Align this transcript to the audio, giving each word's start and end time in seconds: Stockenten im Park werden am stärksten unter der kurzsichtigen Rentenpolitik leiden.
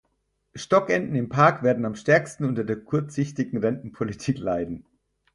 Stockenten 0.55 1.13
im 1.15 1.29
Park 1.29 1.61
werden 1.61 1.85
am 1.85 1.93
stärksten 1.93 2.45
unter 2.45 2.63
der 2.63 2.77
kurzsichtigen 2.77 3.59
Rentenpolitik 3.59 4.39
leiden. 4.39 4.83